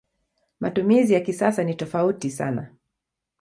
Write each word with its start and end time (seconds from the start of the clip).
Matumizi 0.59 1.13
ya 1.13 1.19
kisasa 1.21 1.63
ni 1.63 1.75
tofauti 1.75 2.29
sana. 2.29 2.73